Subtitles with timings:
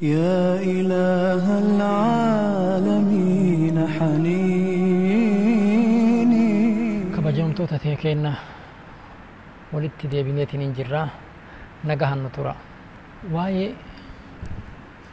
[0.00, 2.96] يا إله العالمين
[3.96, 5.20] حنيني
[7.14, 8.32] kabajamtoota tee keenna
[9.72, 11.08] walitti deebineetiin hin jirraa
[11.84, 12.54] nagahan nu tura
[13.34, 13.68] waa'ee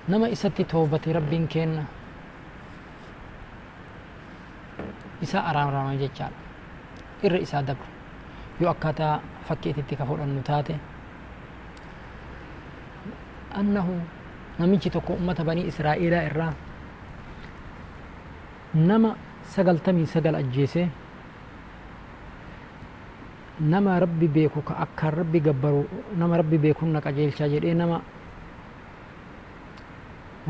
[0.08, 1.84] nama isatti toobate rabbiin keenna
[5.22, 6.40] isaa araarama jechaadha
[7.28, 7.88] irra isaa dabru
[8.62, 9.16] yoo akkaataa
[9.50, 10.76] fakkeetitti ka fudhannu taate
[13.60, 13.94] annahu
[14.63, 16.53] namichi tokko ummata banii israa'iilaa irraa
[18.91, 19.11] nama
[19.55, 20.87] sagaltamii sagal ajjeesee
[23.73, 25.83] nama rabbi beeku ka akkaan rabbi gabbaru
[26.21, 27.99] nama rabbi beekun na qajeelchaa jedhee nama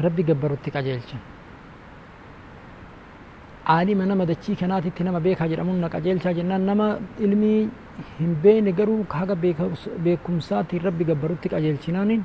[0.04, 1.18] rabbi gabbarutti qajeelcha
[3.74, 6.86] aalima nama dachii kanaatitti nama beekaa jedhamuun na qajeelchaa jennaan nama
[7.26, 7.60] ilmii
[8.20, 9.36] hin beekne garuu haga
[10.04, 12.22] beekumsaatiin rabbi gabbarutti qajeelchinaaniin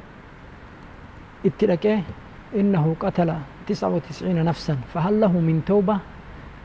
[3.67, 5.99] tisca wa tisciina nafsan fahal lahu min tawba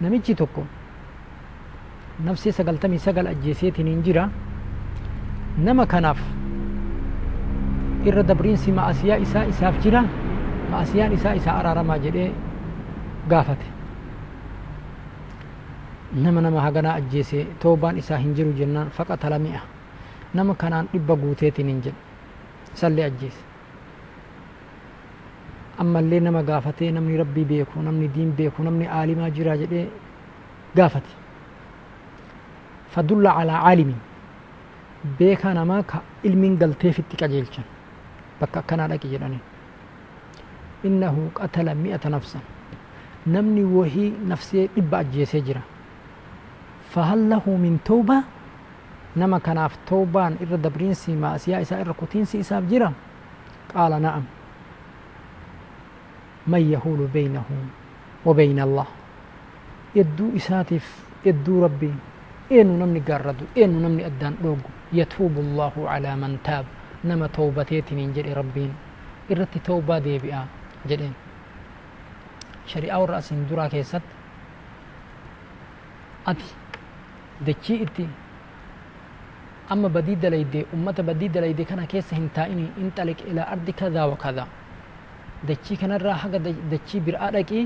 [0.01, 0.63] namichi tokko
[2.25, 4.29] nafsee sagaltamii sagal ajjeeseetiin hin jira
[5.59, 6.19] nama kanaaf
[8.07, 10.03] irra dabriinsi ma'asiyaa isaa isaaf jira
[10.71, 12.31] ma'asiyaan isaa isaa araaramaa jedhee
[13.29, 13.67] gaafate
[16.15, 19.61] nama nama haganaa ajjeese toobaan isaa hin jiru jennaan faqatala mi'a
[20.35, 21.99] nama kanaan dhibba guuteetiin hin jedhe
[22.75, 23.43] sallee ajjeese
[25.79, 29.89] ammallee nama gaafatee namni rabbii beeku namni diin beeku namni aalimaa jira jedhee
[30.77, 31.13] gaafate
[32.93, 33.95] فدل على عالم.
[35.19, 37.63] بيكا نما كإلمين قلتي في التكاجيلشن
[38.41, 39.39] بكا كان لك جراني
[40.85, 42.41] إنه قتل مئة نفسا.
[43.27, 45.61] نمني وهي نفسي إبا أجيسي جرا.
[46.93, 48.23] فهل له من توبة؟
[49.17, 52.45] نما كان في توبان إر دبرين سي ما أسيا إسا إر قتين سي
[56.47, 57.45] من يهول بينه
[58.27, 58.87] وبين الله
[59.95, 60.85] يدو إساتف
[61.27, 61.93] يدو ربي
[62.53, 62.77] eenu
[63.81, 66.67] namni addaan dhoogu yatuubu allahu calaa man taab
[67.05, 68.73] nama towbateetiniin jedhe rabbiin
[69.33, 70.43] irratti towbaa deebi'a
[70.91, 71.15] jedheen
[72.73, 74.15] shari'aa warra asin duraa keessatti
[76.33, 76.49] ati
[77.47, 78.05] dachii itti
[79.73, 84.07] amma badii dalayde ummata badii dalayde kana keessa hin taa'ini in xaliq ilaa ardi kadaa
[84.13, 84.49] wa kadaa
[85.49, 86.39] dachii kanarraa haga
[86.73, 87.65] dachii bir'aa dhaqii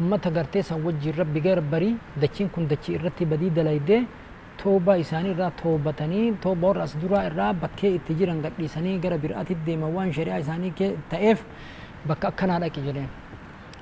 [0.00, 4.02] ummata gartee san wajjiin rabbi garbarii dachiin kun dachii irratti badii dalaydee
[4.62, 9.54] toobaa isaanii irraa toobatanii toobaa warra as duraa irraa bakkee itti jiran gadhiisanii gara biraatti
[9.66, 10.72] deeman waan shari'aa isaanii
[11.10, 11.38] ta'eef
[12.08, 13.08] bakka akkanaa dhaqi jedheen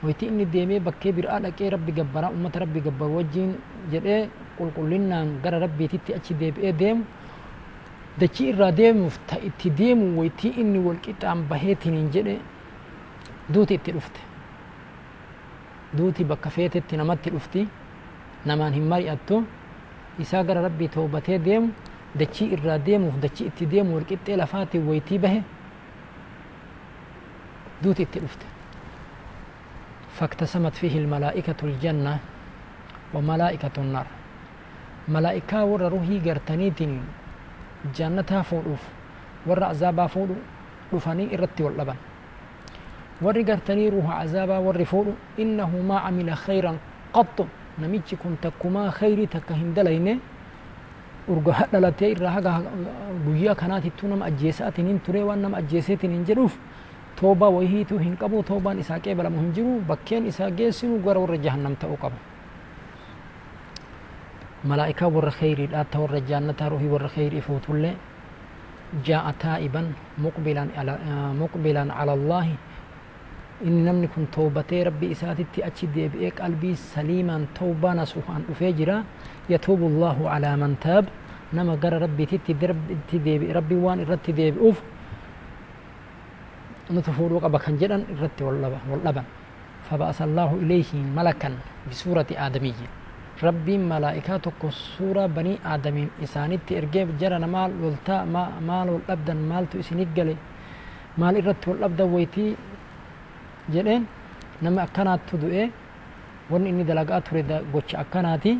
[0.05, 3.51] wayti inni deemee bakkee biraa dhaqee rabbi gabbaraa ummata rabbi gabbaru wajjiin
[3.93, 4.21] jedhee
[4.59, 7.05] qulqullinnaan gara rabbiititti achi deebi'ee deemu
[8.21, 9.19] dachii irraa deemuuf
[9.49, 12.37] itti deemu waytii inni wal qixaan baheetiniin jedhe
[13.55, 14.21] duuti itti dhufte
[15.97, 17.69] duuti bakka feetetti namatti dhufti
[18.47, 19.37] namaan hin mari'attu
[20.19, 21.69] isaa gara rabbii toobatee deemu
[22.19, 25.41] dachii irraa deemuuf dachii itti deemu walqixxee lafaatiin waytii bahe
[27.83, 28.47] duuti itti dhufte
[30.21, 32.19] فاقتسمت فيه الملائكة الجنة
[33.15, 34.07] وملائكة النار
[35.09, 36.93] ملائكة ور روحي قرتنيتين
[37.97, 38.83] جنتها فوضوف
[39.47, 40.35] ور عذابها فوضو
[40.95, 41.97] رفاني إرتي واللبن
[43.25, 46.77] warri gartanii ruuha azaabaa warri fuudhu innahu maa camila khayran
[47.17, 47.45] qattu
[47.79, 50.15] namichi kun takkumaa khayrii takka hin dalayne
[51.33, 52.53] urga dhalatee irraa haga
[53.27, 56.55] guyyaa kanaatittuu nama ajjeesaatiin hin ture waan nama ajjeeseetiin hin jedhuuf
[57.21, 61.77] toobaa wayihiitu hin qabu toobaan isaa qeebalamu hin jiru bakkeen isaa geessinu gara warra jahannam
[61.85, 62.19] ta'uu qaba
[64.71, 67.95] malaa'ikaa warra khayriidhaa ta warra jaannataa ruhii warra khayrii fuutullee
[69.07, 69.87] jaa'a taa'iban
[70.25, 72.55] muqbilan cala allaahi
[73.67, 79.03] inni namni kun toobatee rabbi isaatitti achi deebi'ee qalbii saliimaan tawbaa nasuhaan dhufee jira
[79.49, 81.05] yatuubu allahu calaa man taab
[81.53, 82.57] nama gara rabbiititti
[82.97, 84.79] itti deebi'e rabbi waan irratti deebi'uuf
[86.91, 88.59] nutu fuudhuu qaba kan jedhan irratti wal
[89.05, 89.27] dhaban
[89.91, 91.51] فبعث الله إليه ملكا
[91.91, 92.75] بسورة آدمي
[93.43, 98.17] ربي ملائكة تكو سورة بني آدمين إسانيت إرجيب جرى مال ولتا
[98.69, 100.09] مال والأبدا مال تو إسنيك
[101.21, 102.47] مال إرت والأبدا ويتي
[103.75, 104.03] jedheen
[104.63, 105.65] nama akkanaattu du'e
[106.51, 108.53] wanni inni dalagaa ture gocha akkanaati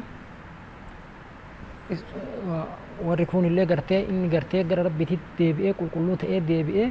[3.07, 6.89] warri kun illee gartee inni gartee gara rabbiititti deebi'ee qulqulluu ta'ee deebi'ee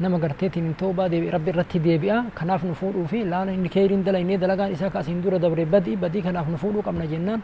[0.00, 4.04] nama garteetiin hin toobaa deebi'e rabbi irratti deebi'a kanaaf nu fuudhuu fi laala inni keeriin
[4.04, 7.40] dalaynee dalagaan isaa kaasiin dura dabre badii badii kanaaf nu fuudhuu qabna jennaan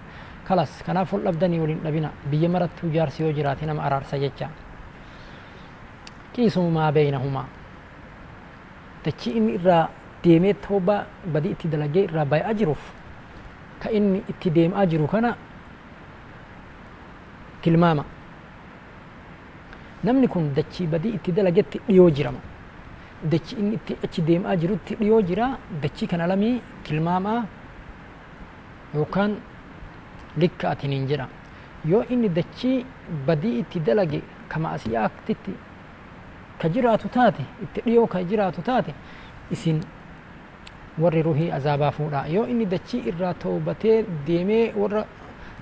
[0.49, 4.49] kalas kanaaf ol dhabdanii waliin dhabina biyya marattuu jaarsi yoo jiraate nama araarsa jecha
[6.34, 7.46] qiisumu maa beeynahumaa
[9.06, 9.85] dachii inni irraa
[10.25, 10.97] deemee tooba
[11.32, 12.82] badii itti dalagee irraa baay'aa jiruuf
[13.82, 15.31] ka inni itti deemaa jiru kana
[17.62, 18.05] tilmaama
[20.05, 22.41] namni kun dachii badii itti dalagetti dhiyoo jirama
[23.32, 25.47] dachii inni itti achi deemaa jirutti dhiyoo jira
[25.82, 27.41] dachii kana lamii tilmaamaa
[28.94, 29.32] yookaan
[30.41, 31.26] likka atiniin jedha
[31.91, 32.85] yoo inni dachii
[33.26, 35.52] badii itti dalage ka maasiyaatitti
[36.61, 38.93] ka jiraatu taate itti dhiyoo ka jiraatu taate
[39.50, 39.81] isin
[41.03, 45.03] warri ruhii azaabaa fuudha yoo inni dachii irraa toobatee deemee warra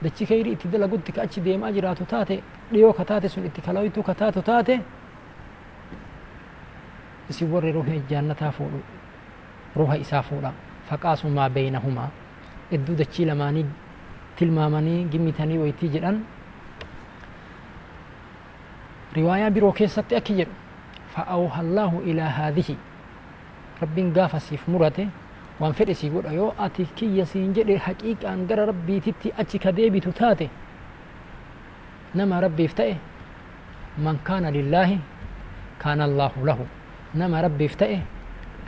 [0.02, 2.36] dachii kayrii itti dalagutti ka achi deemaa jiraatu taate
[2.72, 4.80] dhiyoo ka taate sun itti kalawitu ka taatu taate
[7.30, 8.80] isin warri ruhii jaannataa fuudhu
[9.76, 10.52] ruha isaa fuudha
[10.88, 12.10] faqaasu maa beynahumaa
[12.70, 13.66] idduu dachii lamaanii
[14.38, 16.16] tilmaamanii gimmitanii waytii jedhan
[19.16, 20.54] riwaayaa biroo keessatti akki jedhu
[21.14, 22.68] فأوحى الله إلى هذه.
[23.82, 25.08] رب قاف سيف مرته
[25.60, 29.58] وان فدي سي غدا يو أتي كي يسين جدي حقيقة أن غر ربي تتي أتي
[29.58, 30.48] كديبي تتاتي.
[32.14, 32.96] نما ربي افتئه
[33.98, 34.98] من كان لله
[35.78, 36.58] كان الله له.
[37.14, 38.00] نما ربي افتئه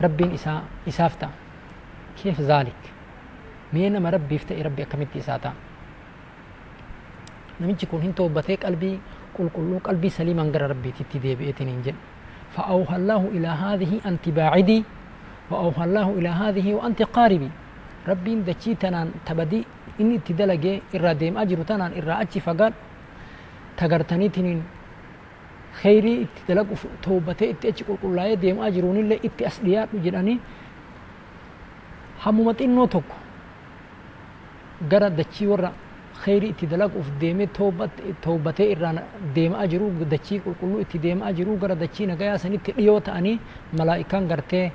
[0.03, 1.29] ربي إسا إسافتا.
[2.23, 2.83] كيف ذلك؟
[3.75, 5.53] مين نما ربي افتئه؟ ربي أكملت إساتا.
[7.61, 8.99] نمجي كون هنتو بتيك قلبي
[9.35, 11.95] قل قلو قلبي سليما غر ربي تتي ديبئتين انجل
[12.55, 14.85] فأوحى الله إلى هذه أنت باعدي
[15.51, 17.51] وأوحى الله إلى هذه وأنت قاربي.
[18.09, 19.65] ربي دچي تنان تبدي
[20.01, 22.73] إني تدلقي إرى ديم أجر تنان إرى أجي فقال
[23.77, 24.63] تغرتني تنين
[25.83, 26.67] خيري تدلق
[27.03, 30.39] توبتي إتي أجي قل قل ديم أجرون اللي إتي أسليات جراني
[32.23, 33.27] همومت إنو توكو.
[34.83, 35.47] gara dachii
[36.25, 37.89] خيري تدلق وف ديمة توبة
[38.23, 38.99] توبة إيران
[39.35, 43.39] ديمة أجرو دتشي كل إت ديمة أجرو غر دتشي نجاي سني تليو تاني
[43.77, 44.71] ملاك كان غرته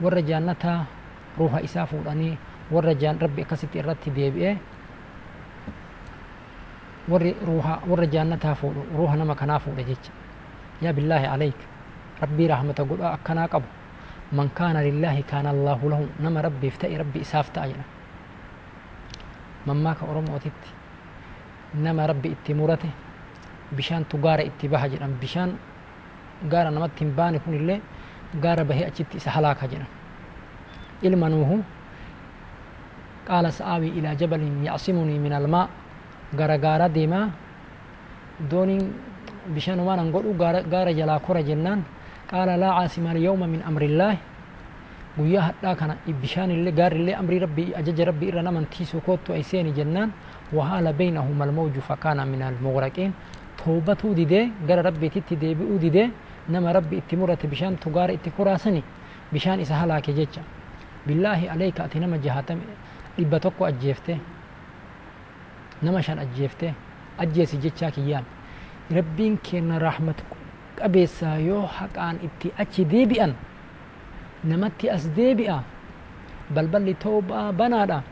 [0.00, 0.84] ورجانة تا
[1.38, 2.30] روح إسحاق وراني
[2.70, 4.56] ورجان ربي كسيت إيران تديب إيه
[7.08, 9.74] ور روح ورجانة تا فور روح نما كنا فور
[10.82, 11.60] يا بالله عليك.
[12.22, 13.64] ربي رحمة قل آه أكنا قبل
[14.32, 16.00] من كان لله كان الله له.
[16.20, 17.84] نما ربي افتئ ربي إسحاق تاجنا
[19.66, 20.70] مما كأرم وتتي
[21.74, 22.88] nama rabbi itti murate
[23.72, 25.12] bishaantu gaara itti baha jedhan.
[25.20, 25.58] Bishaan
[26.48, 27.80] gaara namatti hin baane kun illee
[28.42, 29.86] gaara bahee achitti isa halaaka jedhan.
[31.02, 31.64] Ilma nuuhu
[33.26, 35.68] qaala sa'aawii ilaa jabalin yacsimunii min almaa
[36.34, 37.30] gara gaara deemaa
[38.50, 38.94] dooniin
[39.54, 40.34] bishaan waan an godhu
[40.70, 41.84] gaara jalaa kora jennaan.
[42.30, 44.18] Qaala laa caasima alyawma min amrillaahi
[45.16, 49.32] guyyaa hadhaa kana bishaan illee gaarri illee amrii rabbii ajaja rabbii irra naman tiisuu koottu
[49.32, 50.12] ay seeni jennaan
[50.52, 53.12] wahaala baynahuma almawju fakaana min almughraqiin
[53.64, 56.10] toobatuu didee gara rabbiititti deebi'uu didee
[56.48, 58.82] nama rabbi itti murate bishaan tugaara itti kuraasani
[59.32, 60.40] bishaan isa halaake jecha
[61.06, 62.62] billaahi aleyka ati nama jahatame
[63.16, 64.18] dhibba tokko ajjeefte
[65.82, 66.74] nama shan ajjeefte
[67.18, 68.24] ajjeesi jechaa kiyyaan
[68.96, 70.18] rabbiin kenna rahmat
[70.78, 73.32] qabeessaa yoo haqaan itti achi deebi'an
[74.44, 75.62] namatti as deebi'a.
[76.54, 78.02] Balballi toobaa banaadha.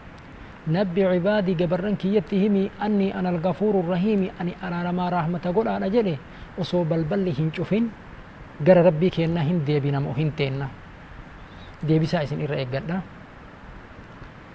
[0.66, 6.18] Nabbi cibaadii gabarran kiyyatti himi anni ana algafuuru rahiimi ani araaramaa rahmata godhaadha jedhe.
[6.58, 7.90] Osoo balballi hin cufin
[8.64, 10.68] gara rabbii keenna hin deebinamo hin teenna.
[11.86, 13.02] Deebisaa isin irra eeggadha.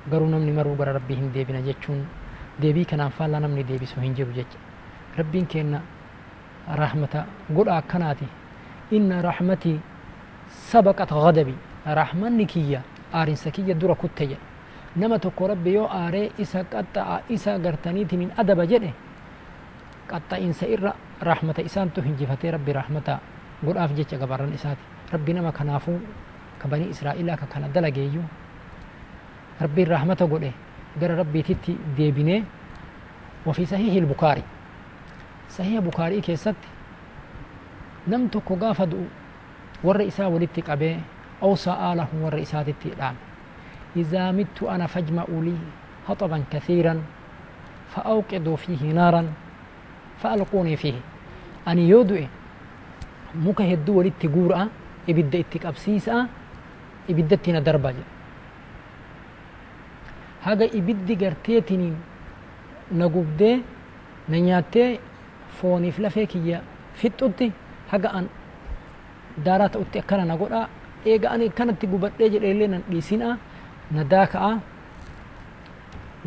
[0.10, 2.02] Garuu namni maruu gara rabbii hin deebina jechuun
[2.62, 4.58] deebii kanaan faallaa namni deebisu hin jiru jecha.
[5.18, 5.82] Rabbiin keenna
[6.76, 8.26] rahmata godha akkanaati.
[8.92, 9.80] Inna rahmatii
[10.50, 11.56] سبقت غضبي.
[11.88, 12.82] رحمن نكية
[13.15, 14.38] آرين سكية دورة كتية.
[14.98, 18.91] نما تقو بيو آري إسا قطع إسا قرتانيتي من أدب جنة
[20.10, 23.20] قطع إنسا إر رحمة إسان تهن جفتي ربي رحمة.
[23.68, 24.86] قل أفجيك قبران إساتي.
[25.13, 25.98] ربي نما كنافو
[26.63, 28.10] كبني إسرائيل كان دلقي
[29.62, 30.56] ربي الرحمة قل إيه.
[31.01, 32.44] قرى ربي تتي ديبيني.
[33.46, 34.44] وفي صحيح البخاري.
[35.50, 36.56] صحيح البخاري كيسات
[38.08, 38.56] نم تقو
[39.84, 40.98] warra isaa walitti qabee
[41.42, 43.30] lahu warra isaatitti dhaame
[43.96, 45.58] إذا مت أنا فاجمعوا لي
[46.08, 47.02] حطبا كثيرا
[47.96, 49.34] فأوقدوا فيه نارا
[50.22, 50.94] فألقوني فيه
[51.68, 52.26] أني يودئ
[53.46, 54.68] muka hedduu walitti guuraa
[55.08, 56.26] ibidda itti qabsiisaa
[57.10, 58.10] ibiddatti na darba jedhe
[60.46, 61.96] haga ibiddi garteetiniin
[62.92, 63.62] na gubdee
[64.30, 65.00] na nyaattee
[65.62, 66.62] fooniif lafee kiyya
[66.94, 67.52] fixxutti
[67.92, 68.26] haga an
[69.46, 70.65] daaraa ta'utti akkana na godhaa
[71.12, 73.36] eega ani akkanatti gubadhee jedhe illee nan dhiisinaa
[73.96, 74.51] na daaka'a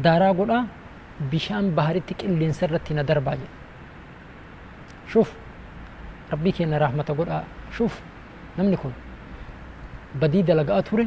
[0.05, 0.63] daaraa godhaa
[1.31, 3.57] bishaan baharitti qilleensa irratti na darbaa jedhe
[5.13, 5.29] shuf
[6.33, 7.43] rabbii keenya rahmata godhaa
[7.77, 7.95] shuf
[8.57, 8.95] namni kun
[10.21, 11.07] badii dalagaa ture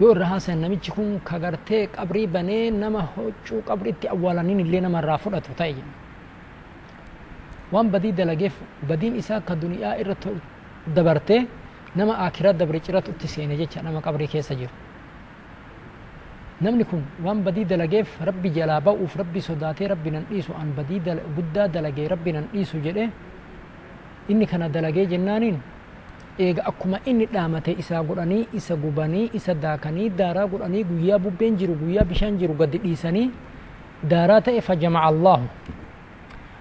[0.00, 5.18] yoo irra haasayan namichi kun kagartee qabrii banee nama huccuu qabriitti awwaalaniin illee nama irraa
[5.24, 5.92] fudhatu ta'e jedha
[7.72, 8.54] waan badii dalageef
[8.88, 10.14] badiin isaa ka duniyaa irra
[10.96, 11.46] dabartee
[11.96, 14.72] nama akiraa dabre ciratu itti seene jecha nama qabrii keessa jiru.
[16.60, 21.00] Namni kun waan badii dalageef rabbi jalaa ba'uuf rabbi sodaatee rabbi nan dhiisu an badii
[21.36, 23.10] guddaa dalagee rabbi nan dhiisu jedhe
[24.28, 25.58] inni kana dalagee jennaaniin?
[26.38, 31.74] Eega akkuma inni dhaamate isaa godhanii isa gubanii isa daakanii daaraa godhanii guyyaa bubbeen jiru
[31.74, 33.30] guyyaa bishaan jiru gadi dhiisanii
[34.04, 35.46] daaraa ta'e fajamaca allaahu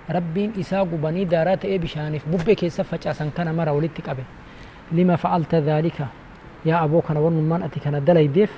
[0.10, 4.24] rabbiin isaa gubanii daaraa ta'ee bishaaniif bubbee keessa facaasan kana mara walitti qabe
[4.92, 6.08] lima fa'alta dhaalika
[6.66, 8.52] yaa aboo kana wannummaan ati kana dalaydeef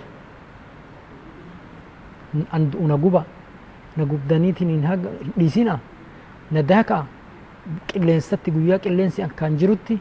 [2.88, 3.26] na guba
[3.98, 5.80] na gubdaniitiin hin dhiisina
[6.52, 7.06] na daaka'a
[7.88, 10.00] qilleensatti guyyaa qilleensi akkaan jirutti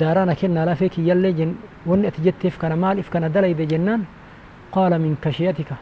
[0.00, 1.56] daaraa na kennaa lafee kiyyallee jen
[1.86, 4.06] wanni ati jetteef kana maaliif kana dalayde jennaan
[4.74, 5.76] qaala min kashiyatika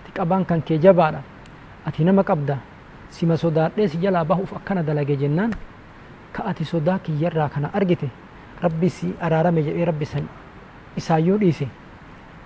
[0.00, 1.22] ati qabaan kan kee jabaadha
[1.86, 2.58] ati nama qabda
[3.16, 5.52] sima sodaadhee si jalaa bahuuf akkana dalage jennaan
[6.34, 8.08] ka ati sodaa kiyyarraa kana argite
[8.64, 10.26] rabbi si araarame jedhee rabbi san
[11.00, 11.66] isaayyuu dhiise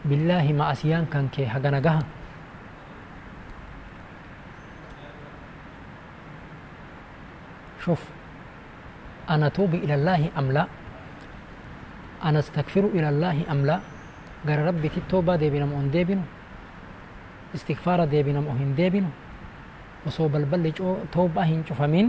[0.09, 2.03] billaahi ma'asiyaan kan kee hagana gaha
[7.89, 8.03] شوف
[9.31, 10.67] أنا توب إلى الله أم لا
[12.25, 13.81] أنا استغفر إلى الله أم لا
[14.47, 16.25] قال ربي التوبة دي بنا مؤن دي بنو
[17.57, 19.05] استغفار دي بنا مؤهن دي
[20.09, 20.79] وصوب البلج
[21.13, 22.09] توبة هن شفمين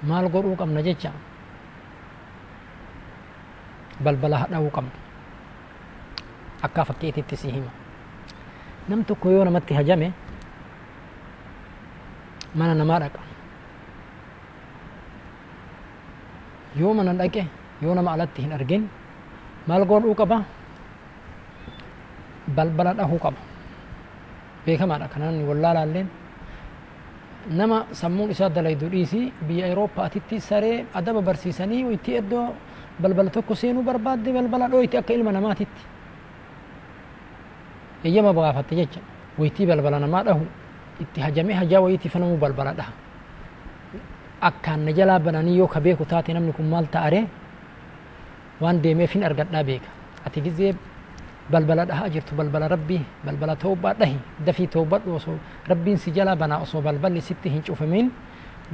[0.00, 1.12] maal godhuu qabna jecha
[4.04, 4.96] balbala hadha'uu qabna
[6.64, 7.68] akka fakkeetitti si hima
[8.88, 10.08] nam tokko yoo namatti hajame
[12.56, 13.20] mana namaa dhaqa
[16.80, 17.42] yoo mana dhaqe
[17.84, 18.82] yoo nama alatti hin argin
[19.68, 20.38] maal godhuu qaba
[22.56, 23.40] balbala dhahuu qaba
[24.66, 26.08] beekamaadha kanaan wallaalaalleen
[27.58, 32.46] nama sammuun isaa dalaydu dhiisi biyya Awurooppaatitti saree adaba barsiisanii itti iddoo
[33.02, 35.82] balbala tokko seenuu barbaadde balbala dhooyti akka ilma namaatitti
[38.04, 39.00] eeyyama gaafatte jecha
[39.38, 40.44] waytii balbala namaa dhahu
[41.02, 42.92] itti hajamee hajaa wayitii fanamuu balbala dhaha
[44.48, 47.24] akkaan na jalaa bananii yoo ka beeku taate namni kun maal ta'aree
[48.60, 49.88] waan deemeef hin argadhaa beeka
[50.26, 50.72] ati gizee
[51.52, 54.16] balbala dhahaa jirtu balbala rabbii balbala toobbaa dhahi
[54.46, 55.36] dafii toobbadhu osoo
[55.68, 58.10] rabbiin si jalaa banaa osoo balballi sitti hin cufamin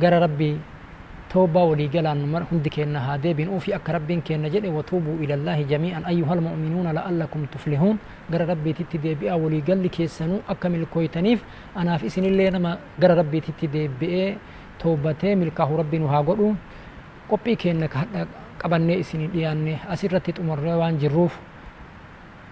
[0.01, 0.57] gara rabbii
[1.33, 6.05] toobbaa walii galaan hundi keenna haa deebiin ufi akka rabbiin keenna jedhe watuubuu ilallaahi jamii'an
[6.05, 7.99] ayyuhal mu'minuuna la'allakum tuflihuun
[8.31, 11.41] gara rabbiititti deebi'aa walii galli keessanuu akka milkooytaniif
[11.75, 14.37] anaaf isinillee nama gara rabbiititti deebi'ee
[14.83, 16.55] toobbatee milkaahu rabbiin haa godhu
[17.31, 18.27] qophii keenna ka hadha
[18.63, 21.35] qabannee isinii dhiyaanne asirratti xumurree waan jirruuf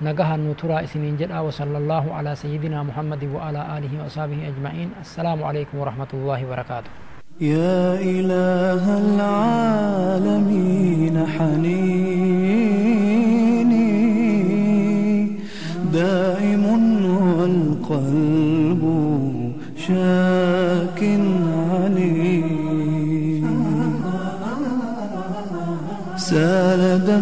[0.02, 4.90] نجاها النوترا إسنين جدا وصلى الله على سيدنا محمد وعلى آله وأصحابه أجمعين.
[5.00, 6.90] السلام عليكم ورحمة الله وبركاته.
[7.40, 10.46] يا إله العالمين
[11.26, 12.74] حنيني.
[15.92, 16.64] دائم
[17.38, 18.82] والقلب
[19.76, 21.00] شاك
[21.70, 22.64] عليم
[26.16, 26.82] سال